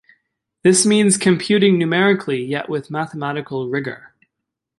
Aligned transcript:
This 0.63 0.83
means 0.83 1.15
computing 1.15 1.77
numerically 1.77 2.43
yet 2.43 2.67
with 2.67 2.89
mathematical 2.89 3.69
rigour. 3.69 4.15